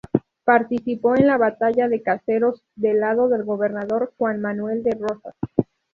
Participó 0.43 1.15
en 1.15 1.27
la 1.27 1.37
Batalla 1.37 1.87
de 1.87 2.01
Caseros 2.01 2.63
del 2.75 3.01
lado 3.01 3.29
del 3.29 3.43
gobernador 3.43 4.11
Juan 4.17 4.41
Manuel 4.41 4.81
de 4.81 4.97
Rosas. 4.99 5.35